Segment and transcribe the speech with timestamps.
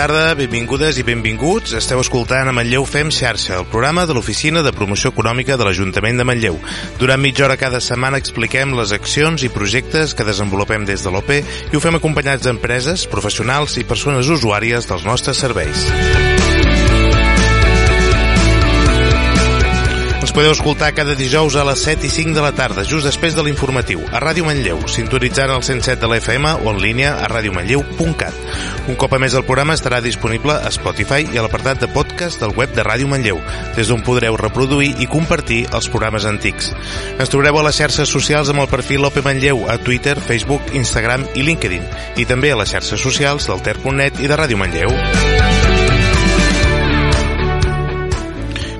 [0.00, 1.74] tarda, benvingudes i benvinguts.
[1.76, 6.16] Esteu escoltant a Manlleu Fem Xarxa, el programa de l'Oficina de Promoció Econòmica de l'Ajuntament
[6.16, 6.56] de Manlleu.
[6.96, 11.34] Durant mitja hora cada setmana expliquem les accions i projectes que desenvolupem des de l'OP
[11.36, 15.84] i ho fem acompanyats d'empreses, professionals i persones usuàries dels nostres serveis.
[20.30, 23.34] Ens podeu escoltar cada dijous a les 7 i 5 de la tarda, just després
[23.34, 27.26] de l'informatiu, a Ràdio Manlleu, sintonitzant el 107 de la FM o en línia a
[27.26, 28.38] radiomanlleu.cat.
[28.86, 32.38] Un cop a més el programa estarà disponible a Spotify i a l'apartat de podcast
[32.38, 33.42] del web de Ràdio Manlleu,
[33.74, 36.70] des d'on podreu reproduir i compartir els programes antics.
[37.18, 41.26] Ens trobareu a les xarxes socials amb el perfil Lope Manlleu a Twitter, Facebook, Instagram
[41.34, 41.90] i LinkedIn,
[42.22, 44.94] i també a les xarxes socials del Ter.net i de Ràdio Manlleu.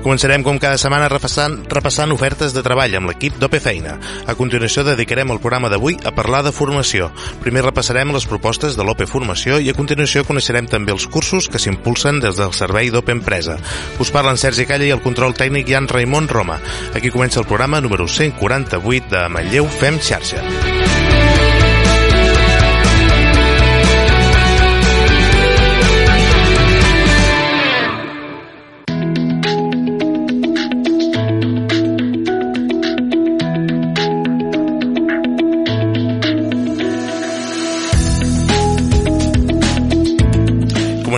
[0.01, 3.99] Començarem com cada setmana repassant, repassant ofertes de treball amb l'equip d'OP Feina.
[4.25, 7.11] A continuació dedicarem el programa d'avui a parlar de formació.
[7.43, 11.61] Primer repassarem les propostes de l'OP Formació i a continuació coneixerem també els cursos que
[11.61, 13.59] s'impulsen des del servei d'OP Empresa.
[14.01, 16.57] Us parlen Sergi Calla i el control tècnic Jan Raimon Roma.
[16.95, 20.80] Aquí comença el programa número 148 de Manlleu Fem Xarxa.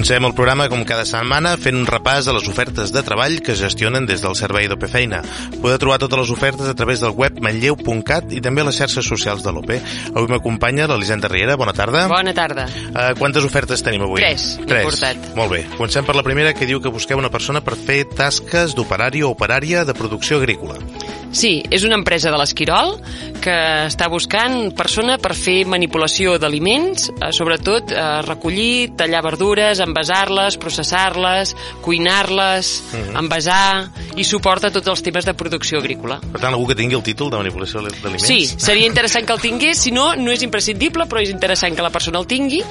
[0.04, 3.54] Comencem el programa com cada setmana fent un repàs de les ofertes de treball que
[3.54, 5.22] es gestionen des del servei d'OP Feina.
[5.62, 9.08] Podeu trobar totes les ofertes a través del web manlleu.cat i també a les xarxes
[9.08, 9.72] socials de l'OP.
[10.12, 12.04] Avui m'acompanya l'Elisenda Riera, bona tarda.
[12.12, 12.68] Bona tarda.
[12.90, 14.20] Uh, quantes ofertes tenim avui?
[14.20, 14.84] Tres, Tres.
[14.84, 15.32] importat.
[15.40, 15.64] Molt bé.
[15.78, 19.32] Comencem per la primera que diu que busqueu una persona per fer tasques d'operari o
[19.32, 20.82] operària de producció agrícola.
[21.34, 22.94] Sí, és una empresa de l'Esquirol
[23.44, 23.54] que
[23.90, 31.56] està buscant persona per fer manipulació d'aliments, eh, sobretot eh, recollir, tallar verdures, envasar-les, processar-les,
[31.82, 33.18] cuinar-les, Mhm.
[33.18, 36.20] envasar i suporta tots els temes de producció agrícola.
[36.22, 38.24] Per tant, algú que tingui el títol de manipulació d'aliments?
[38.24, 41.82] Sí, seria interessant que el tingués, si no, no és imprescindible, però és interessant que
[41.82, 42.62] la persona el tingui.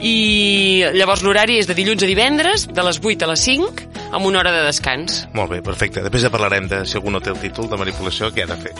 [0.00, 4.26] I llavors l'horari és de dilluns a divendres, de les 8 a les 5, amb
[4.26, 5.26] una hora de descans.
[5.36, 6.02] Molt bé, perfecte.
[6.04, 8.56] Després ja parlarem de si algú no té el títol de manipulació, què ha de
[8.60, 8.72] fer.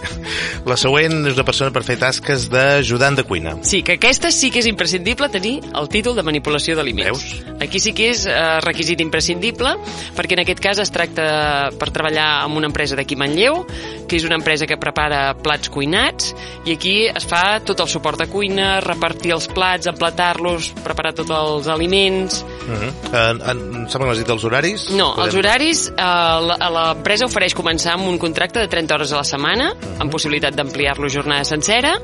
[0.71, 3.57] La següent és una persona per fer tasques d'ajudant de cuina.
[3.67, 7.25] Sí, que aquesta sí que és imprescindible tenir el títol de manipulació d'aliments.
[7.63, 9.77] Aquí sí que és eh, requisit imprescindible,
[10.17, 13.63] perquè en aquest cas es tracta per treballar amb una empresa d'aquí Manlleu,
[14.09, 16.33] que és una empresa que prepara plats cuinats,
[16.67, 21.33] i aquí es fa tot el suport de cuina, repartir els plats, emplatar-los, preparar tots
[21.37, 22.43] els aliments...
[22.67, 22.93] Uh -huh.
[23.13, 24.89] uh, em sembla que m'has dit els horaris?
[24.91, 29.17] No, els horaris, eh, la- l'empresa ofereix començar amb un contracte de 30 hores a
[29.17, 31.95] la setmana, amb possibilitat d'ampliar-lo jornada sencera,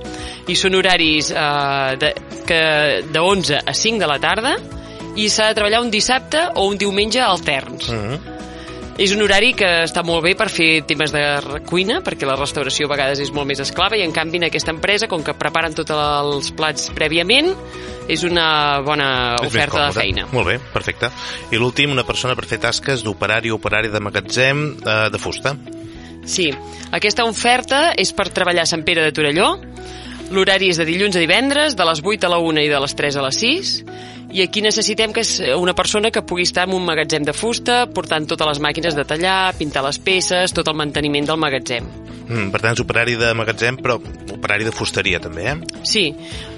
[0.48, 2.12] i són horaris eh, de,
[2.46, 2.62] que
[3.12, 4.56] de 11 a 5 de la tarda,
[5.16, 7.88] i s'ha de treballar un dissabte o un diumenge alterns.
[7.88, 8.18] Uh -huh.
[9.00, 11.22] És un horari que està molt bé per fer temes de
[11.68, 14.74] cuina, perquè la restauració a vegades és molt més esclava, i en canvi en aquesta
[14.74, 17.48] empresa, com que preparen tots els plats prèviament,
[18.12, 19.08] és una bona
[19.40, 20.26] És oferta de feina.
[20.32, 21.08] Molt bé, perfecte.
[21.50, 25.56] I l'últim, una persona per fer tasques d'operari o operari de magatzem eh, de fusta.
[26.28, 26.52] Sí,
[26.94, 29.54] aquesta oferta és per treballar a Sant Pere de Torelló.
[30.32, 32.94] L'horari és de dilluns a divendres, de les 8 a la 1 i de les
[32.96, 33.72] 3 a les 6.
[34.32, 37.82] I aquí necessitem que és una persona que pugui estar en un magatzem de fusta,
[37.92, 41.88] portant totes les màquines de tallar, pintar les peces, tot el manteniment del magatzem.
[42.22, 43.98] Mm, per tant, és operari de magatzem, però
[44.32, 45.56] operari de fusteria també, eh?
[45.84, 46.06] Sí,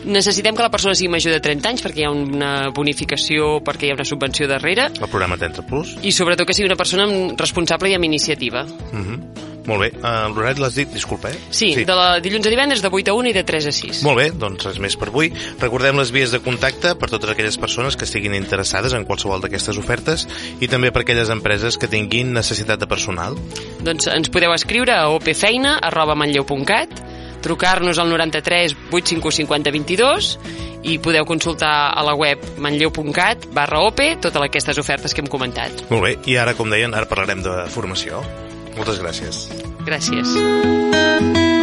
[0.07, 3.89] necessitem que la persona sigui major de 30 anys perquè hi ha una bonificació, perquè
[3.89, 5.97] hi ha una subvenció darrere, El programa Tentre Plus.
[6.03, 8.65] i sobretot que sigui una persona responsable i amb iniciativa.
[8.93, 9.54] Mm -hmm.
[9.65, 9.91] Molt bé.
[9.97, 11.39] Uh, L'horari l'has dit, disculpa, eh?
[11.49, 13.73] Sí, sí, de la dilluns a divendres de 8 a 1 i de 3 a
[13.73, 14.03] 6.
[14.07, 15.31] Molt bé, doncs res més per avui.
[15.63, 19.81] Recordem les vies de contacte per totes aquelles persones que estiguin interessades en qualsevol d'aquestes
[19.81, 20.29] ofertes
[20.61, 23.39] i també per aquelles empreses que tinguin necessitat de personal.
[23.85, 27.01] Doncs ens podeu escriure a opfeina arroba manlleu.cat
[27.45, 30.31] trucar-nos al 93 851 50 22
[30.89, 35.87] i podeu consultar a la web manlleu.cat barra op totes aquestes ofertes que hem comentat.
[35.93, 38.25] Molt bé, i ara, com deien, ara parlarem de formació.
[38.77, 39.45] Moltes gràcies.
[39.87, 41.54] Gràcies.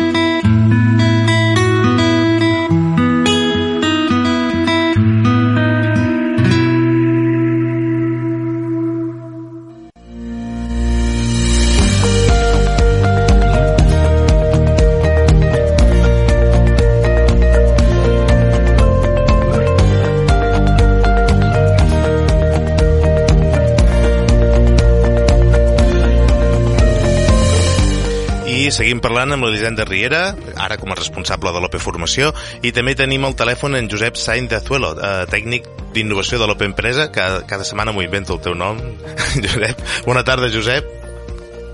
[28.92, 33.24] Seguim parlant amb l'Elisenda Riera, ara com a responsable de l'OP Formació, i també tenim
[33.24, 37.64] al telèfon en Josep Sainz de Azuelo, eh, tècnic d'innovació de l'OP Empresa, que cada
[37.64, 38.84] setmana m'ho invento el teu nom,
[39.48, 39.80] Josep.
[40.04, 41.01] Bona tarda, Josep.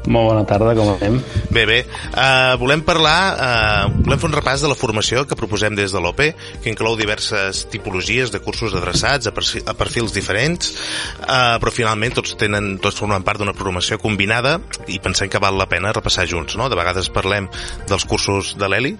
[0.07, 1.18] Molt bona tarda, com anem?
[1.51, 1.77] Bé, bé.
[2.13, 6.00] Uh, volem parlar, uh, volem fer un repàs de la formació que proposem des de
[6.00, 6.30] l'OPE,
[6.63, 10.71] que inclou diverses tipologies de cursos adreçats a, a perfils diferents,
[11.19, 14.57] uh, però finalment tots tenen, tots formen part d'una programació combinada
[14.88, 16.69] i pensem que val la pena repassar junts, no?
[16.71, 17.50] De vegades parlem
[17.89, 18.95] dels cursos de l'Eli.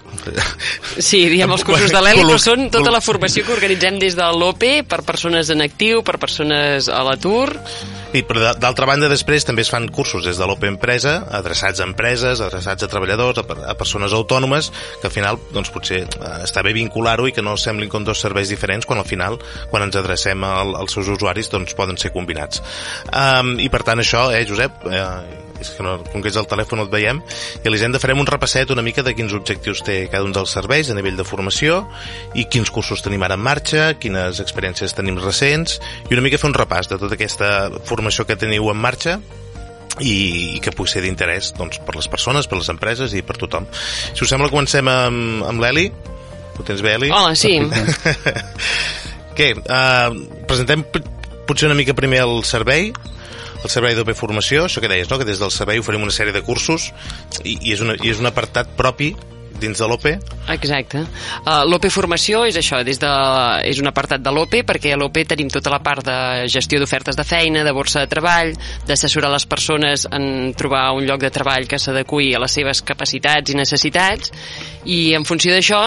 [0.98, 4.28] Sí, diem els cursos de l'Eli, però són tota la formació que organitzem des de
[4.34, 7.54] l'OPE per persones en actiu, per persones a l'atur
[8.16, 11.86] i però d'altra banda després també es fan cursos des de l'Open Empresa, adreçats a
[11.86, 16.64] empreses, adreçats a treballadors, a, a persones autònomes, que al final doncs, potser eh, està
[16.66, 19.38] bé vincular-ho i que no semblin com dos serveis diferents quan al final,
[19.70, 22.62] quan ens adrecem al, als seus usuaris, doncs poden ser combinats.
[23.12, 26.46] Um, I per tant això, eh, Josep, eh, és que no, com que és el
[26.50, 27.20] telèfon et veiem,
[27.62, 30.54] i a l'Hisenda farem un repasset una mica de quins objectius té cada un dels
[30.54, 31.80] serveis a nivell de formació
[32.38, 36.50] i quins cursos tenim ara en marxa, quines experiències tenim recents, i una mica fer
[36.50, 37.50] un repàs de tota aquesta
[37.88, 39.18] formació que teniu en marxa
[40.00, 40.14] i,
[40.56, 43.68] i que pugui ser d'interès doncs, per les persones, per les empreses i per tothom.
[44.12, 45.88] Si us sembla, comencem amb, amb l'Eli.
[46.58, 47.12] Ho tens bé, Eli?
[47.14, 47.54] Hola, sí.
[49.38, 49.52] Què?
[49.62, 50.82] Uh, presentem
[51.46, 52.90] potser una mica primer el servei
[53.58, 55.18] el servei d'OP Formació, això que deies, no?
[55.18, 56.92] que des del servei oferim una sèrie de cursos
[57.42, 59.12] i, i, és, una, i és un apartat propi
[59.60, 60.14] dins de l'OPE?
[60.54, 61.02] Exacte.
[61.44, 63.10] Uh, L'OPE Formació és això, des de,
[63.68, 67.18] és un apartat de l'OPE, perquè a l'OPE tenim tota la part de gestió d'ofertes
[67.18, 68.54] de feina, de borsa de treball,
[68.88, 73.52] d'assessorar les persones en trobar un lloc de treball que s'adequi a les seves capacitats
[73.52, 74.32] i necessitats,
[74.86, 75.82] i en funció d'això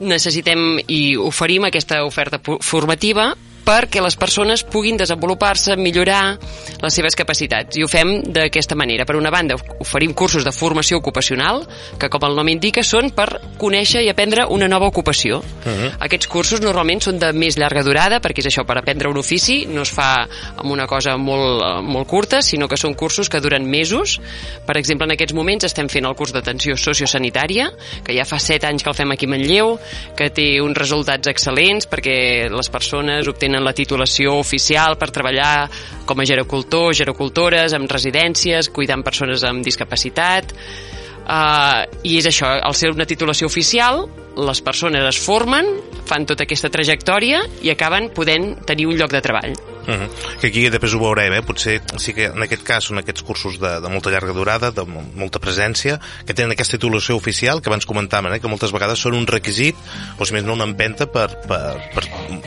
[0.00, 3.34] necessitem i oferim aquesta oferta formativa
[3.70, 6.34] perquè les persones puguin desenvolupar-se, millorar
[6.80, 7.78] les seves capacitats.
[7.78, 9.06] I ho fem d'aquesta manera.
[9.06, 11.62] Per una banda, oferim cursos de formació ocupacional,
[12.00, 13.28] que com el nom indica són per
[13.60, 15.38] conèixer i aprendre una nova ocupació.
[15.38, 15.70] Uh.
[15.70, 15.90] -huh.
[16.06, 19.66] Aquests cursos normalment són de més llarga durada, perquè és això, per aprendre un ofici
[19.66, 20.26] no es fa
[20.56, 24.20] amb una cosa molt, molt curta, sinó que són cursos que duren mesos.
[24.66, 27.70] Per exemple, en aquests moments estem fent el curs d'atenció sociosanitària,
[28.02, 29.78] que ja fa 7 anys que el fem aquí a Manlleu,
[30.16, 35.68] que té uns resultats excel·lents perquè les persones obtenen tenen la titulació oficial per treballar
[36.06, 40.54] com a gerocultors, gerocultores, amb residències, cuidant persones amb discapacitat,
[41.30, 44.00] Uh, I és això, al ser una titulació oficial,
[44.40, 45.68] les persones es formen,
[46.08, 49.54] fan tota aquesta trajectòria i acaben podent tenir un lloc de treball.
[49.86, 50.38] Uh -huh.
[50.40, 51.42] Que aquí després ho veurem, eh?
[51.42, 54.84] potser sí que en aquest cas són aquests cursos de, de molta llarga durada, de
[54.84, 58.40] molta presència, que tenen aquesta titulació oficial, que abans comentàvem, eh?
[58.40, 59.76] que moltes vegades són un requisit,
[60.18, 62.04] o si més no una empenta per, per, per,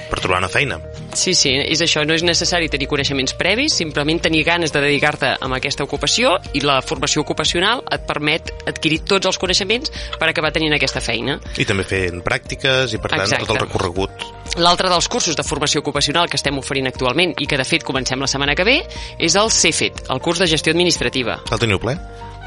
[0.10, 0.80] per trobar una feina.
[1.14, 5.34] Sí, sí, és això, no és necessari tenir coneixements previs, simplement tenir ganes de dedicar-te
[5.38, 10.52] a aquesta ocupació i la formació ocupacional et permet adquirir tots els coneixements per acabar
[10.52, 11.38] tenint aquesta feina.
[11.58, 13.46] I també fent pràctiques i per tant Exacte.
[13.46, 14.26] tot el recorregut.
[14.60, 18.20] L'altre dels cursos de formació ocupacional que estem oferint actualment i que de fet comencem
[18.20, 18.82] la setmana que ve,
[19.18, 21.40] és el CEFET, el curs de gestió administrativa.
[21.50, 21.96] El teniu ple?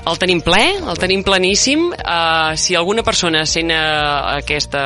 [0.06, 1.88] El tenim ple, el tenim pleníssim.
[1.90, 4.82] Uh, si alguna persona sent uh, aquesta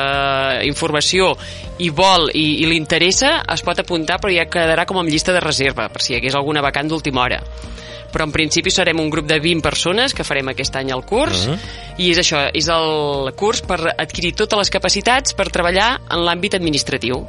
[0.65, 1.35] informació
[1.77, 5.35] i vol i, i li interessa, es pot apuntar, però ja quedarà com amb llista
[5.35, 7.41] de reserva, per si hi hagués alguna vacant d'última hora
[8.11, 11.45] però en principi serem un grup de 20 persones que farem aquest any el curs
[11.45, 11.55] uh mhm.
[11.55, 11.95] -huh.
[11.97, 16.55] i és això, és el curs per adquirir totes les capacitats per treballar en l'àmbit
[16.55, 17.25] administratiu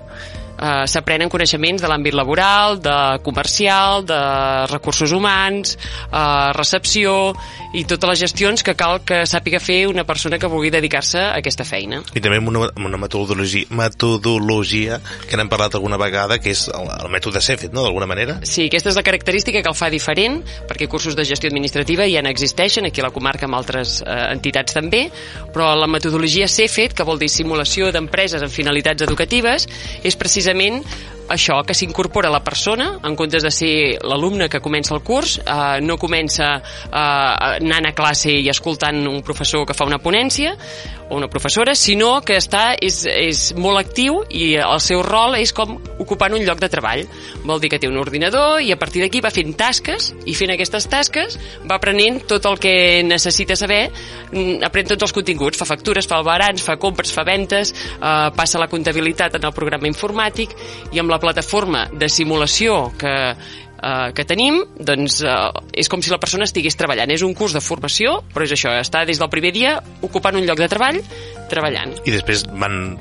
[0.63, 4.21] eh, s'aprenen coneixements de l'àmbit laboral, de comercial, de
[4.71, 5.77] recursos humans,
[6.07, 7.35] eh, recepció
[7.75, 11.39] i totes les gestions que cal que sàpiga fer una persona que vulgui dedicar-se a
[11.41, 12.03] aquesta feina.
[12.15, 16.67] I també amb una, amb una metodologia, metodologia que n'hem parlat alguna vegada, que és
[16.69, 18.39] el, el mètode CEFET, no?, d'alguna manera?
[18.47, 22.23] Sí, aquesta és la característica que el fa diferent, perquè cursos de gestió administrativa ja
[22.25, 25.07] n'existeixen, aquí a la comarca amb altres eh, entitats també,
[25.55, 29.67] però la metodologia CEFET, que vol dir simulació d'empreses amb finalitats educatives,
[30.05, 30.85] és precisament precisament
[31.33, 35.81] això, que s'incorpora la persona en comptes de ser l'alumne que comença el curs, eh,
[35.81, 40.53] no comença eh, anant a classe i escoltant un professor que fa una ponència
[41.13, 45.53] o una professora, sinó que està, és, és molt actiu i el seu rol és
[45.53, 47.05] com ocupant un lloc de treball.
[47.45, 50.55] Vol dir que té un ordinador i a partir d'aquí va fent tasques i fent
[50.55, 51.37] aquestes tasques
[51.69, 53.83] va aprenent tot el que necessita saber,
[54.33, 58.59] mm, aprèn tots els continguts, fa factures, fa albarans, fa compres, fa ventes, eh, passa
[58.59, 60.57] la comptabilitat en el programa informàtic
[60.93, 63.13] i amb la plataforma de simulació que
[63.83, 65.35] eh, que tenim, doncs eh,
[65.83, 67.11] és com si la persona estigués treballant.
[67.11, 70.47] És un curs de formació, però és això, està des del primer dia ocupant un
[70.49, 71.03] lloc de treball,
[71.53, 71.99] treballant.
[72.07, 72.97] I després van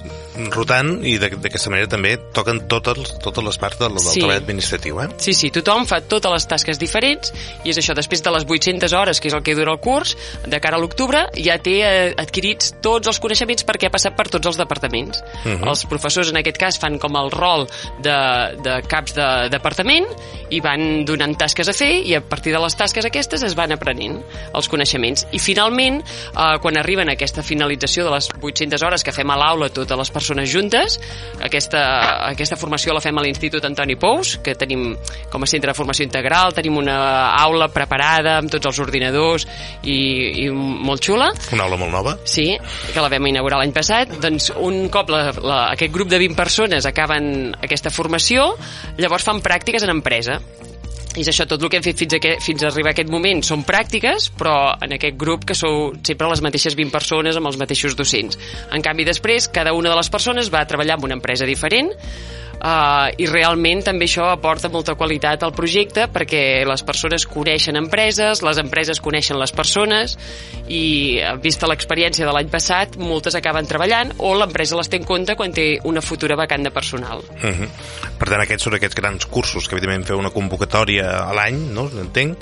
[0.52, 4.20] rotant i d'aquesta manera també toquen totes, totes les parts del, del Sí.
[4.20, 5.08] treball administratiu, eh?
[5.18, 7.34] Sí, sí, tothom fa totes les tasques diferents
[7.64, 10.16] i és això, després de les 800 hores, que és el que dura el curs,
[10.48, 14.30] de cara a l'octubre, ja té eh, adquirits tots els coneixements perquè ha passat per
[14.30, 15.20] tots els departaments.
[15.46, 15.62] Uh Mhm.
[15.62, 15.68] -huh.
[15.70, 17.68] Els professors, en aquest cas, fan com el rol
[18.02, 18.18] de,
[18.64, 20.06] de caps de departament
[20.50, 23.72] i van donant tasques a fer i a partir de les tasques aquestes es van
[23.72, 24.22] aprenent
[24.54, 25.28] els coneixements.
[25.32, 29.36] I finalment, eh, quan arriben a aquesta finalització de les 800 hores que fem a
[29.38, 30.98] l'aula totes les persones juntes,
[31.44, 31.82] aquesta,
[32.30, 34.96] aquesta formació la fem a l'Institut Antoni Pous, que tenim
[35.32, 36.98] com a centre de formació integral, tenim una
[37.42, 39.48] aula preparada amb tots els ordinadors
[39.84, 41.32] i, i molt xula.
[41.56, 42.16] Una aula molt nova.
[42.24, 42.50] Sí,
[42.94, 44.16] que la vam inaugurar l'any passat.
[44.24, 48.54] Doncs un cop la, la, aquest grup de 20 persones acaben aquesta formació,
[49.02, 50.40] llavors fan pràctiques en empresa.
[51.20, 53.10] És això, tot el que hem fet fins a, aquest, fins a arribar a aquest
[53.12, 57.52] moment són pràctiques, però en aquest grup que sou sempre les mateixes 20 persones amb
[57.52, 58.40] els mateixos docents.
[58.72, 61.92] En canvi, després, cada una de les persones va treballar en una empresa diferent,
[62.62, 68.44] Uh, i realment també això aporta molta qualitat al projecte perquè les persones coneixen empreses,
[68.46, 70.14] les empreses coneixen les persones
[70.70, 75.08] i eh, vista l'experiència de l'any passat moltes acaben treballant o l'empresa les té en
[75.10, 77.26] compte quan té una futura vacant de personal.
[77.42, 77.70] Uh -huh.
[78.20, 81.90] Per tant, aquests són aquests grans cursos que evidentment feu una convocatòria a l'any, no?
[81.90, 82.38] Entenc,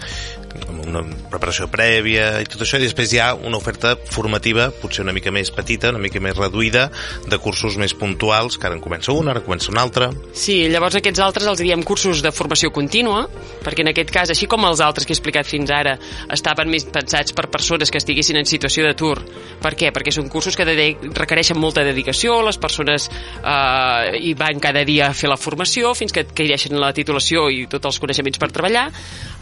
[0.67, 5.03] amb una preparació prèvia i tot això, i després hi ha una oferta formativa, potser
[5.03, 6.87] una mica més petita, una mica més reduïda,
[7.29, 10.09] de cursos més puntuals, que ara en comença un, ara en comença un altre.
[10.33, 13.25] Sí, llavors aquests altres els diem cursos de formació contínua,
[13.63, 15.97] perquè en aquest cas, així com els altres que he explicat fins ara,
[16.33, 19.17] estaven més pensats per persones que estiguessin en situació d'atur.
[19.61, 19.93] Per què?
[19.95, 25.17] Perquè són cursos que requereixen molta dedicació, les persones eh, hi van cada dia a
[25.17, 28.87] fer la formació fins que adquireixen la titulació i tots els coneixements per treballar.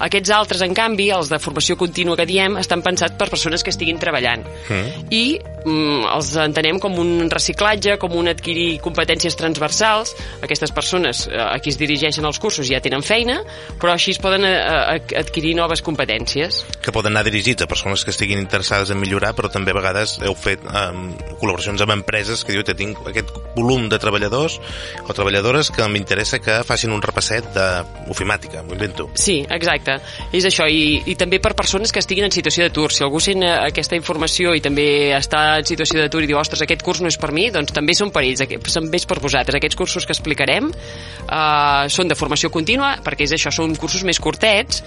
[0.08, 3.72] Aquests altres, en canvi, els de formació contínua que diem, estan pensats per persones que
[3.74, 4.44] estiguin treballant.
[4.68, 5.06] Mm.
[5.14, 10.16] I mm, els entenem com un reciclatge, com un adquirir competències transversals.
[10.46, 13.40] Aquestes persones eh, a qui es dirigeixen els cursos ja tenen feina,
[13.82, 16.64] però així es poden eh, eh, adquirir noves competències.
[16.82, 20.18] que poden anar dirigits a persones que estiguin interessades en millorar, però també a vegades
[20.24, 21.10] heu fet um,
[21.42, 24.60] col·laboracions amb empreses que diu que tinc aquest volum de treballadors
[25.04, 29.10] o treballadores que m'interessa que facin un repasset d'ofimàtica, m'ho invento.
[29.20, 29.98] Sí, exacte.
[30.32, 32.90] És això, i, i també per persones que estiguin en situació d'atur.
[32.94, 36.64] Si algú sent eh, aquesta informació i també està en situació d'atur i diu, ostres,
[36.64, 39.60] aquest curs no és per mi, doncs també són per ells, són més per vosaltres.
[39.60, 44.22] Aquests cursos que explicarem eh, són de formació contínua, perquè és això, són cursos més
[44.24, 44.84] curtets,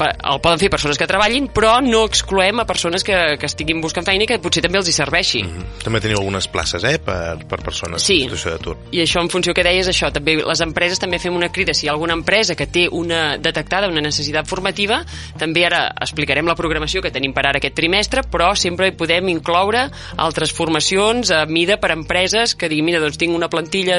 [0.00, 4.06] el poden fer persones que treballin, però no excloem a persones que, que estiguin buscant
[4.06, 5.42] feina i que potser també els hi serveixi.
[5.42, 5.84] Mm -hmm.
[5.84, 8.22] També teniu algunes places, eh?, per, per persones Sí.
[8.22, 8.76] en situació d'atur.
[8.92, 11.74] I això en funció que deies, això, també les empreses també fem una crida.
[11.74, 15.04] Si hi ha alguna empresa que té una detectada una necessitat formativa,
[15.38, 19.28] també ara explicarem la programació que tenim per ara aquest trimestre, però sempre hi podem
[19.28, 23.98] incloure altres formacions a mida per empreses que diguin, mira, doncs tinc una plantilla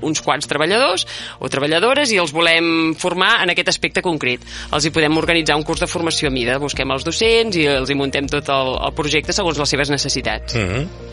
[0.00, 1.06] d'uns quants treballadors
[1.38, 4.40] o treballadores i els volem formar en aquest aspecte concret.
[4.72, 7.90] Els hi podem organitzar un curs de formació a mida, busquem els docents i els
[7.90, 10.56] hi muntem tot el, el projecte segons les seves necessitats.
[10.56, 11.08] Mm -hmm.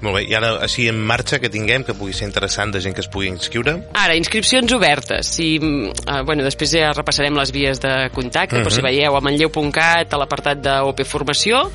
[0.00, 2.94] Molt bé, i ara així en marxa que tinguem, que pugui ser interessant de gent
[2.96, 3.74] que es pugui inscriure.
[3.92, 5.28] Ara, inscripcions obertes.
[5.36, 8.64] Si, uh, bueno, després ja repassarem les vies de contacte, uh -huh.
[8.64, 11.70] però si veieu a manlleu.cat, a l'apartat d'OP Formació,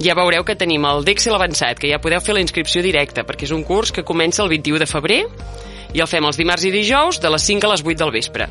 [0.00, 3.44] ja veureu que tenim el d'Excel avançat, que ja podeu fer la inscripció directa, perquè
[3.44, 5.24] és un curs que comença el 21 de febrer
[5.92, 8.48] i el fem els dimarts i dijous de les 5 a les 8 del vespre.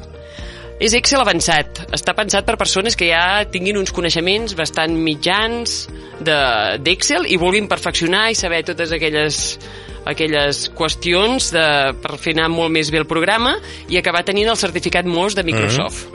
[0.76, 1.86] És Excel avançat.
[1.96, 5.86] Està pensat per persones que ja tinguin uns coneixements bastant mitjans
[6.20, 9.58] de- d'Excel de, i vulguin perfeccionar i saber totes aquelles
[10.06, 11.64] aquelles qüestions de,
[12.04, 13.56] per fer anar molt més bé el programa
[13.90, 16.12] i acabar tenint el certificat MOS de Microsoft.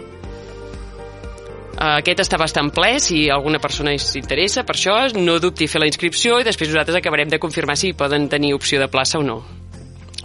[1.80, 6.36] Aquest està bastant ple, si alguna persona s'interessa per això, no dubti fer la inscripció
[6.38, 9.40] i després nosaltres acabarem de confirmar si poden tenir opció de plaça o no.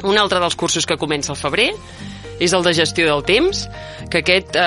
[0.03, 1.71] Un altre dels cursos que comença al febrer
[2.39, 3.65] és el de gestió del temps,
[4.11, 4.63] que aquest eh,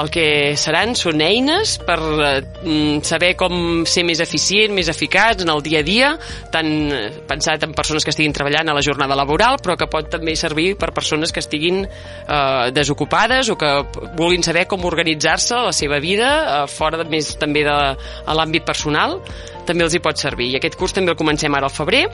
[0.00, 0.26] el que
[0.60, 5.82] seran són eines per eh, saber com ser més eficient, més eficaç en el dia
[5.82, 6.12] a dia,
[6.52, 10.10] tant eh, pensat en persones que estiguin treballant a la jornada laboral, però que pot
[10.12, 13.72] també servir per persones que estiguin eh, desocupades o que
[14.18, 18.66] vulguin saber com organitzar-se la seva vida eh, fora de, més també de, a l'àmbit
[18.66, 19.20] personal
[19.68, 20.50] també els hi pot servir.
[20.52, 22.04] I aquest curs també el comencem ara al febrer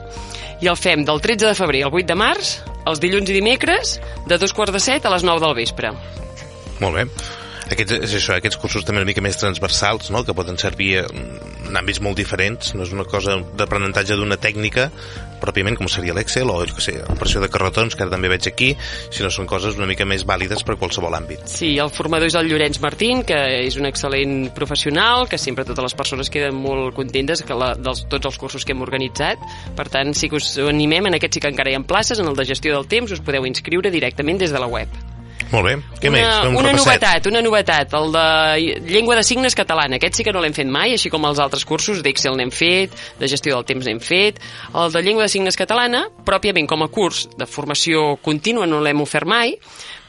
[0.63, 2.57] i el fem del 13 de febrer al 8 de març,
[2.89, 5.93] els dilluns i dimecres, de dos quarts de set a les 9 del vespre.
[6.81, 7.07] Molt bé.
[7.71, 10.23] Aquests, és això, aquests cursos també una mica més transversals, no?
[10.27, 14.89] que poden servir en àmbits molt diferents, no és una cosa d'aprenentatge d'una tècnica
[15.43, 18.47] pròpiament com seria l'Excel o jo que sé, operació de carretons que ara també veig
[18.47, 18.71] aquí,
[19.11, 21.43] sinó són coses una mica més vàlides per qualsevol àmbit.
[21.51, 25.89] Sí, el formador és el Llorenç Martín, que és un excel·lent professional, que sempre totes
[25.89, 29.41] les persones queden molt contentes que la, dels tots els cursos que hem organitzat.
[29.75, 32.31] Per tant, sí que us animem, en aquest sí que encara hi ha places, en
[32.31, 35.12] el de gestió del temps us podeu inscriure directament des de la web.
[35.53, 35.73] Molt bé.
[36.01, 36.25] Què una, més?
[36.25, 36.79] Fem un una repasset.
[36.81, 39.99] novetat, una novetat, el de llengua de signes catalana.
[39.99, 42.95] Aquest sí que no l'hem fet mai, així com els altres cursos d'Excel n'hem fet,
[43.19, 44.41] de gestió del temps n'hem fet.
[44.73, 49.05] El de llengua de signes catalana, pròpiament com a curs de formació contínua no l'hem
[49.05, 49.53] ofert mai,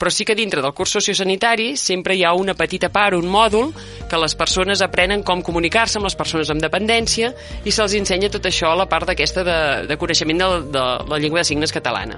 [0.00, 3.74] però sí que dintre del curs sociosanitari sempre hi ha una petita part, un mòdul,
[4.08, 7.34] que les persones aprenen com comunicar-se amb les persones amb dependència
[7.64, 11.20] i se'ls ensenya tot això a la part d'aquesta de, de coneixement de, de la
[11.20, 12.16] llengua de signes catalana.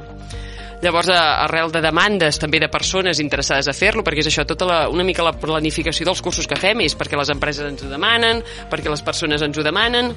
[0.82, 4.80] Llavors, arrel de demandes també de persones interessades a fer-lo, perquè és això, tota la,
[4.92, 8.42] una mica la planificació dels cursos que fem és perquè les empreses ens ho demanen,
[8.70, 10.12] perquè les persones ens ho demanen,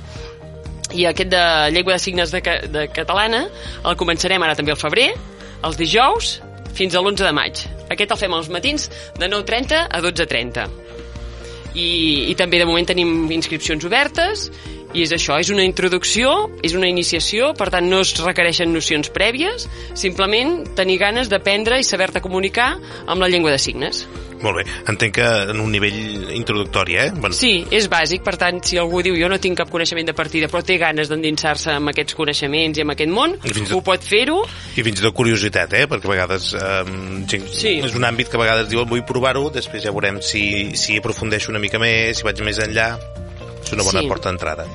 [1.00, 2.42] i aquest de llengua de signes de,
[2.74, 3.46] de catalana
[3.86, 5.12] el començarem ara també al febrer,
[5.64, 6.40] els dijous,
[6.76, 7.64] fins a l'11 de maig.
[7.90, 10.68] Aquest el fem als matins de 9.30 a 12.30
[11.76, 11.90] i,
[12.32, 14.48] i també de moment tenim inscripcions obertes
[14.94, 19.12] i és això, és una introducció, és una iniciació, per tant no es requereixen nocions
[19.14, 24.08] prèvies, simplement tenir ganes d'aprendre i saber-te comunicar amb la llengua de signes.
[24.40, 24.64] Molt bé.
[24.88, 27.10] Entenc que en un nivell introductori, eh?
[27.12, 30.14] Bueno, Sí, és bàsic, per tant, si algú diu jo no tinc cap coneixement de
[30.16, 33.82] partida, però té ganes d'endinsar-se amb aquests coneixements i amb aquest món, I tot- ho
[33.84, 34.40] pot fer-ho
[34.78, 35.86] I fins i tot curiositat, eh?
[35.92, 36.84] Perquè a vegades eh,
[37.28, 37.82] gent, Sí.
[37.84, 41.52] és un àmbit que a vegades diuen vull provar-ho, després ja veurem si, si aprofundeixo
[41.52, 42.94] una mica més, si vaig més enllà.
[43.70, 44.10] És una bona Sí.
[44.10, 44.66] porta d'entrada.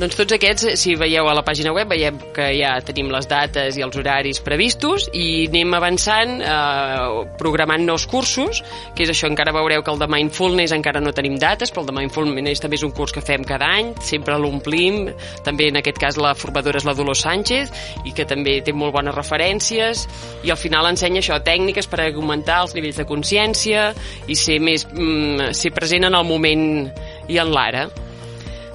[0.00, 3.76] Doncs tots aquests, si veieu a la pàgina web, veiem que ja tenim les dates
[3.76, 8.62] i els horaris previstos i anem avançant, eh, programant nous cursos,
[8.96, 11.90] que és això, encara veureu que el de Mindfulness encara no tenim dates, però el
[11.90, 15.12] de Mindfulness també és un curs que fem cada any, sempre l'omplim,
[15.44, 17.70] també en aquest cas la formadora és la Dolors Sánchez,
[18.06, 20.08] i que també té molt bones referències,
[20.44, 23.92] i al final ensenya això, tècniques per augmentar els nivells de consciència
[24.28, 26.90] i ser més mm, ser present en el moment
[27.28, 27.90] i en l'ara.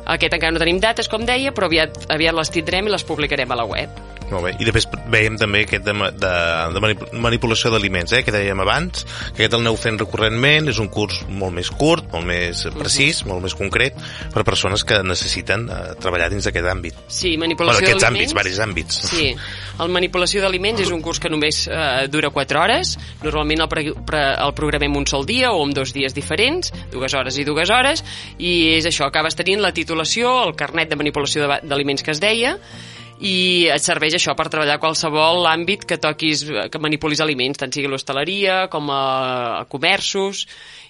[0.05, 3.51] Aquest encara no tenim dates, com deia, però aviat, aviat les tindrem i les publicarem
[3.51, 4.03] a la web.
[4.31, 4.51] Molt bé.
[4.59, 6.31] I després veiem també aquest de, de,
[6.73, 9.03] de manip- manipulació d'aliments, eh, que dèiem abans,
[9.35, 13.21] que aquest el aneu fent recurrentment, és un curs molt més curt, molt més precís,
[13.29, 13.93] molt més concret,
[14.33, 16.97] per a persones que necessiten eh, treballar dins d'aquest àmbit.
[17.07, 18.33] Sí, Bueno, manipulació aquests d'aliments...
[18.33, 18.97] àmbits, varis àmbits.
[19.11, 19.27] Sí,
[19.85, 22.95] el manipulació d'aliments és un curs que només eh, dura 4 hores.
[23.23, 27.13] Normalment el, pre pre el programem un sol dia o en dos dies diferents, dues
[27.13, 28.01] hores i dues hores,
[28.39, 32.57] i és això, acabes tenint la titulació, el carnet de manipulació d'aliments que es deia,
[33.23, 37.87] i et serveix això per treballar qualsevol àmbit que toquis, que manipulis aliments, tant sigui
[37.87, 39.03] l'hostaleria com a,
[39.61, 40.45] a comerços,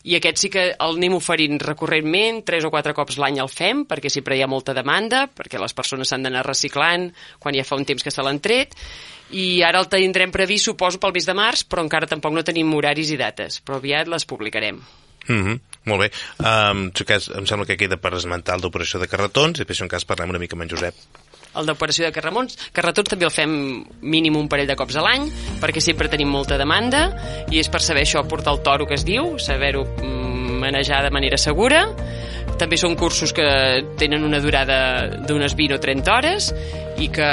[0.05, 3.85] i aquest sí que el anem oferint recurrentment, tres o quatre cops l'any el fem,
[3.89, 7.11] perquè sempre hi ha molta demanda, perquè les persones s'han d'anar reciclant
[7.41, 8.73] quan ja fa un temps que se l'han tret,
[9.33, 12.73] i ara el tindrem previst, suposo, pel mes de març, però encara tampoc no tenim
[12.73, 14.81] horaris i dates, però aviat les publicarem.
[15.27, 15.59] Mm -hmm.
[15.85, 16.11] Molt bé.
[16.39, 19.81] Um, en tot cas, em sembla que queda per esmentar d'operació de carretons, i després,
[19.81, 20.95] en cas, parlem una mica amb en Josep.
[21.55, 23.51] El d'operació de carretons, carretons també el fem
[24.01, 25.29] mínim un parell de cops a l'any,
[25.61, 27.07] perquè sempre tenim molta demanda,
[27.51, 31.13] i és per saber això, portar el toro que es diu, saber-ho mm, manejar de
[31.13, 31.85] manera segura.
[32.59, 33.45] També són cursos que
[33.99, 34.77] tenen una durada
[35.27, 36.51] d'unes 20 o 30 hores
[37.03, 37.29] i que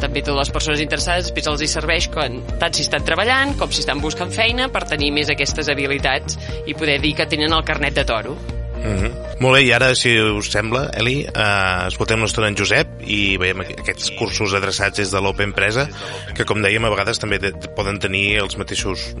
[0.00, 3.72] també totes les persones interessades després els hi serveix quan, tant si estan treballant com
[3.72, 7.66] si estan buscant feina per tenir més aquestes habilitats i poder dir que tenen el
[7.68, 8.38] carnet de toro.
[8.76, 9.12] Mm -hmm.
[9.40, 13.58] Molt bé, i ara, si us sembla, Eli, eh, escoltem l'estona en Josep i veiem
[13.60, 15.88] aqu- aquests cursos adreçats des de l'Open Empresa,
[16.34, 17.38] que, com dèiem, a vegades també
[17.76, 19.14] poden tenir els mateixos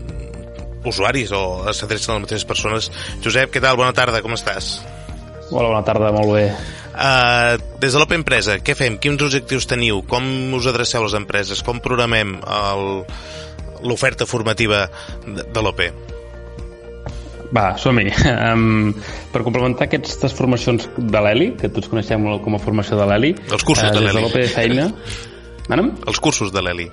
[0.84, 2.90] usuaris o s'adrecen a les mateixes persones.
[3.22, 3.76] Josep, què tal?
[3.76, 4.80] Bona tarda, com estàs?
[5.50, 6.52] Hola, bona tarda, molt bé.
[6.96, 8.96] Uh, des de l'Open Empresa, què fem?
[8.98, 10.02] Quins objectius teniu?
[10.06, 11.62] Com us adreceu a les empreses?
[11.62, 12.40] Com programem
[13.82, 14.88] l'oferta formativa
[15.26, 15.80] de, de l'OP?
[17.54, 18.10] Va, som-hi.
[18.46, 18.92] Um,
[19.32, 23.64] per complementar aquestes formacions de l'Eli, que tots coneixem com a formació de l'Eli, Els
[23.66, 24.22] cursos de des de l'Eli.
[24.26, 24.86] l'OP de feina...
[25.66, 25.90] Anem?
[26.06, 26.86] Els cursos de l'Eli,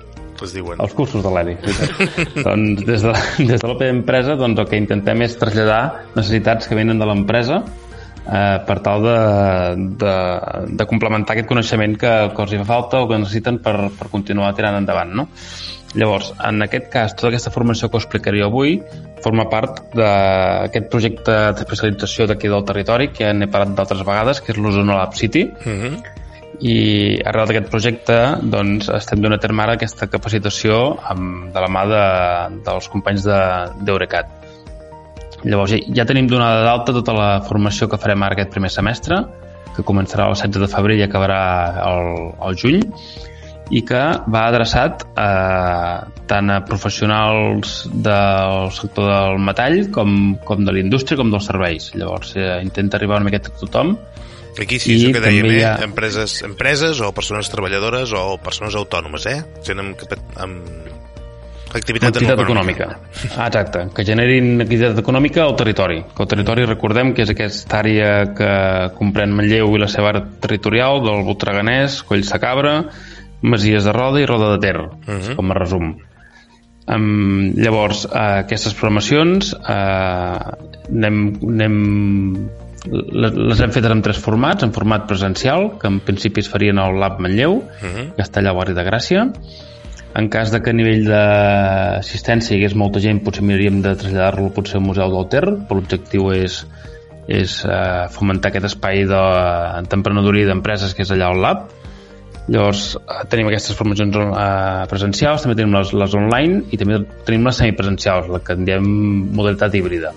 [0.44, 0.80] es diuen.
[0.82, 1.54] Els cursos de l'ELI.
[2.46, 3.14] doncs des de,
[3.46, 5.82] des de l'OP d'empresa doncs, el que intentem és traslladar
[6.14, 7.62] necessitats que venen de l'empresa
[8.26, 9.18] eh, per tal de,
[10.00, 10.14] de,
[10.80, 14.08] de complementar aquest coneixement que, que els hi fa falta o que necessiten per, per
[14.12, 15.14] continuar tirant endavant.
[15.22, 15.28] No?
[15.94, 18.80] Llavors, en aquest cas, tota aquesta formació que us explicaré avui
[19.22, 24.52] forma part d'aquest projecte d'especialització d'aquí del territori, que ja n'he parlat d'altres vegades, que
[24.52, 26.02] és l'Osona Lab City, Mm -hmm.
[26.60, 31.66] i arrel d'aquest projecte doncs, estem donant a terme ara aquesta capacitació amb, de la
[31.68, 34.26] mà de, dels companys de- d'Eurecat.
[35.44, 39.20] Llavors ja, tenim donada d'alta tota la formació que farem ara aquest primer semestre,
[39.76, 41.40] que començarà el 16 de febrer i acabarà
[41.84, 42.10] el,
[42.48, 42.82] el juny,
[43.72, 45.28] i que va adreçat a,
[46.28, 51.90] tant a professionals del sector del metall com, com de la indústria com dels serveis.
[51.96, 53.96] Llavors eh, intenta arribar una miqueta a tothom
[54.60, 55.62] Aquí sí, I això que dèiem, eh?
[55.66, 55.72] Ha...
[55.88, 59.40] Empreses, empreses o persones treballadores o persones autònomes, eh?
[59.66, 60.04] Gent amb,
[60.38, 60.93] amb
[61.74, 62.88] activitat, activitat econòmica.
[62.92, 63.36] econòmica.
[63.36, 66.02] Ah, exacte, que generin activitat econòmica al territori.
[66.14, 68.52] Que el territori, recordem, que és aquesta àrea que
[68.98, 72.74] comprèn Manlleu i la seva àrea territorial del Voltreganès, Coll Cabra,
[73.42, 75.20] Masies de Roda i Roda de Ter, uh mhm.
[75.20, 75.36] -huh.
[75.36, 75.96] com a resum.
[76.86, 80.52] Um, llavors, uh, aquestes programacions uh,
[80.92, 81.78] anem, anem
[82.84, 86.98] les hem fetes en tres formats, en format presencial, que en principi es farien al
[87.00, 88.14] Lab Manlleu, uh -huh.
[88.14, 89.32] que està allà al barri de Gràcia,
[90.14, 94.52] en cas de que a nivell d'assistència hi hagués molta gent, potser miraríem de traslladar-lo
[94.54, 96.60] potser al Museu del Ter, però l'objectiu és,
[97.26, 101.66] és eh, fomentar aquest espai d'emprenedoria de, d'empreses que és allà al Lab.
[102.46, 107.50] Llavors, eh, tenim aquestes formacions eh, presencials, també tenim les, les online i també tenim
[107.50, 108.86] les semipresencials, la que en diem
[109.34, 110.14] modalitat híbrida.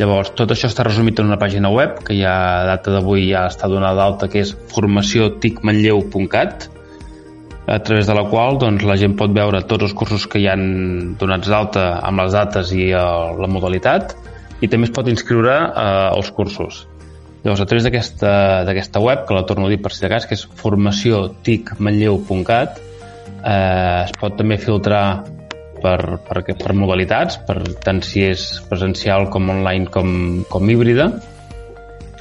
[0.00, 3.44] Llavors, tot això està resumit en una pàgina web que ja a data d'avui ja
[3.50, 6.70] està donada d'alta, que és formacioticmanlleu.cat,
[7.70, 10.48] a través de la qual doncs, la gent pot veure tots els cursos que hi
[10.50, 14.16] han donats d'alta amb les dates i uh, la modalitat
[14.60, 16.86] i també es pot inscriure uh, als cursos.
[17.44, 20.34] Llavors, a través d'aquesta web, que la torno a dir per si de cas, que
[20.36, 22.70] és formacioticmanlleu.cat,
[23.40, 25.24] eh, es pot també filtrar
[25.80, 30.08] per, per, per modalitats, per tant si és presencial com online com,
[30.52, 31.06] com híbrida,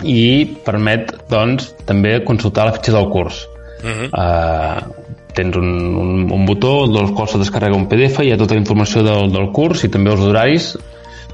[0.08, 3.44] i permet doncs, també consultar la fitxa del curs.
[3.84, 4.08] Uh -huh.
[4.16, 4.99] uh,
[5.40, 5.74] tens un,
[6.04, 9.32] un, un botó del qual se descarrega un PDF, hi ha tota la informació del,
[9.34, 10.74] del curs i també els horaris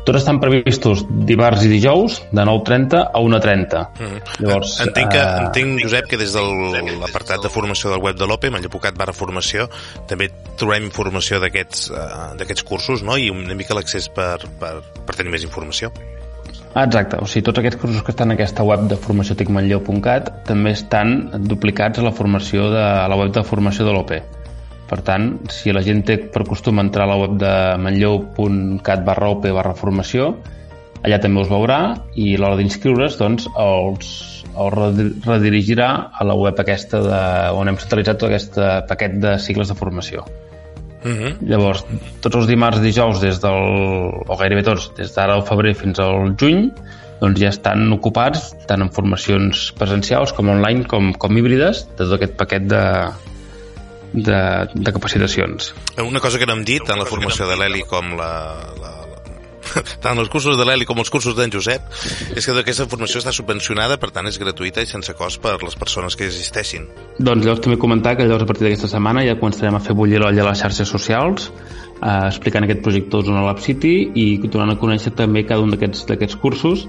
[0.05, 3.79] tots estan previstos dimarts i dijous de 9.30 a 1.30.
[3.97, 4.19] Mm.
[4.45, 5.45] Llavors, entenc, que, uh...
[5.47, 6.43] entenc, Josep, que des de
[7.01, 9.65] l'apartat de formació del web de l'OPE, Manllapucat barra formació,
[10.09, 10.29] també
[10.61, 13.17] trobem informació d'aquests uh, cursos no?
[13.17, 14.75] i una mica l'accés per, per,
[15.07, 15.89] per tenir més informació.
[16.75, 20.73] Ah, exacte, o sigui, tots aquests cursos que estan en aquesta web de formacioticmanlleu.cat també
[20.75, 21.13] estan
[21.47, 24.11] duplicats a la formació de, a la web de formació de l'OP.
[24.89, 29.29] Per tant, si la gent té per costum entrar a la web de manlleu.cat barra
[29.37, 30.33] OP barra formació,
[30.99, 31.79] allà també us veurà
[32.19, 34.11] i a l'hora d'inscriure's doncs, els,
[34.59, 37.21] els redirigirà a la web aquesta de,
[37.55, 38.59] on hem centralitzat tot aquest
[38.91, 40.27] paquet de cicles de formació.
[41.05, 41.21] Uh mhm.
[41.21, 41.49] -huh.
[41.49, 41.85] Llavors,
[42.21, 43.61] tots els dimarts i dijous, des del,
[44.27, 46.71] o gairebé tots, des d'ara al febrer fins al juny,
[47.21, 52.17] doncs ja estan ocupats tant en formacions presencials com online com, com híbrides de tot
[52.17, 52.83] aquest paquet de,
[54.13, 54.39] de,
[54.73, 55.73] de capacitacions.
[56.01, 58.31] Una cosa que no hem dit, tant la formació de l'Eli com la,
[58.81, 58.94] la,
[60.03, 61.87] tant els cursos de l'Eli com els cursos d'en Josep,
[62.35, 65.77] és que aquesta formació està subvencionada, per tant és gratuïta i sense cost per les
[65.79, 66.87] persones que existeixin.
[67.19, 70.21] Doncs llavors també comentar que llavors a partir d'aquesta setmana ja començarem a fer bullir
[70.21, 71.49] l'olla a les xarxes socials,
[72.01, 76.39] eh, explicant aquest projecte a Lab City i donant a conèixer també cada un d'aquests
[76.41, 76.87] cursos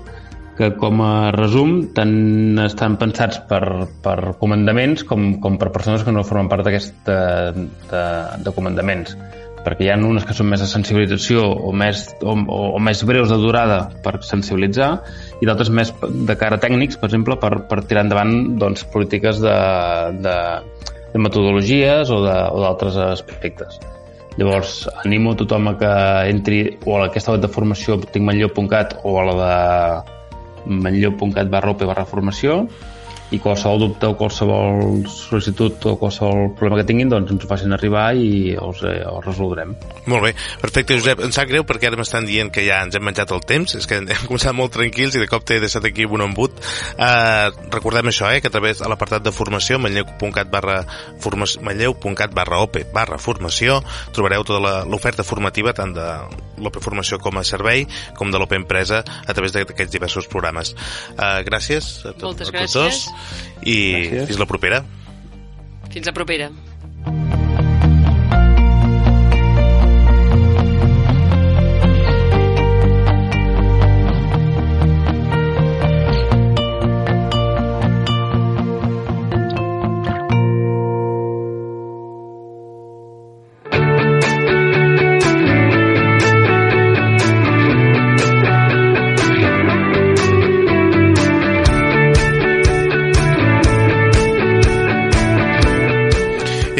[0.56, 6.14] que com a resum tant estan pensats per, per comandaments com, com per persones que
[6.16, 8.04] no formen part d'aquest de, de,
[8.40, 9.12] de comandaments
[9.66, 13.32] perquè hi ha unes que són més de sensibilització o més, o, o més breus
[13.32, 14.92] de durada per sensibilitzar
[15.42, 19.56] i d'altres més de cara tècnics, per exemple, per, per tirar endavant doncs, polítiques de,
[20.22, 20.38] de,
[21.12, 23.80] de metodologies o d'altres aspectes.
[24.36, 25.92] Llavors, animo a tothom a que
[26.30, 32.04] entri o a aquesta web de formació ticmanlleu.cat o a la de manlleu.cat barra barra
[32.04, 32.66] formació
[33.34, 37.74] i qualsevol dubte o qualsevol sol·licitud o qualsevol problema que tinguin doncs ens ho facin
[37.74, 39.74] arribar i els, eh, els resoldrem.
[40.06, 43.04] Molt bé, perfecte Josep, em sap greu perquè ara m'estan dient que ja ens hem
[43.06, 46.06] menjat el temps, és que hem començat molt tranquils i de cop t'he deixat aquí
[46.06, 46.54] un embut.
[46.94, 50.82] Uh, recordem això, eh, que a través de l'apartat de formació manlleu.cat barra
[51.66, 53.80] manlleu.cat barra OPE barra formació
[54.14, 56.06] trobareu tota l'oferta formativa tant de
[56.62, 57.84] l'OPE Formació com a servei
[58.16, 60.72] com de l'OPE Empresa a través d'aquests diversos programes.
[61.16, 62.76] Uh, gràcies a, tot, Moltes a tots gràcies.
[62.76, 63.15] dos
[63.62, 63.76] i
[64.10, 64.26] Gràcies.
[64.30, 64.82] fins la propera.
[65.92, 66.50] Fins la propera.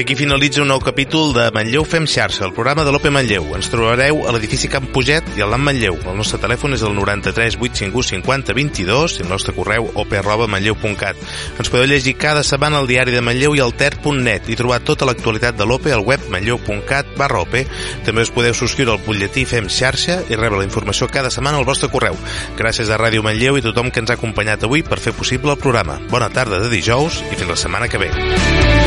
[0.07, 3.49] aquí finalitza un nou capítol de Manlleu Fem Xarxa, el programa de l'OPE Manlleu.
[3.59, 5.97] Ens trobareu a l'edifici Camp Puget i al LAM Manlleu.
[6.07, 11.19] El nostre telèfon és el 93 851 50 22 i el nostre correu op.manlleu.cat.
[11.59, 15.11] Ens podeu llegir cada setmana al diari de Manlleu i al ter.net i trobar tota
[15.11, 17.67] l'actualitat de l'OPE al web manlleu.cat barra OPE.
[18.07, 21.67] També us podeu subscriure al butlletí Fem Xarxa i rebre la informació cada setmana al
[21.67, 22.15] vostre correu.
[22.55, 25.59] Gràcies a Ràdio Manlleu i tothom que ens ha acompanyat avui per fer possible el
[25.59, 25.99] programa.
[26.15, 28.86] Bona tarda de dijous i fins la setmana que ve.